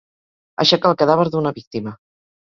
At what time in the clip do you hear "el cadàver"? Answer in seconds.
0.93-1.25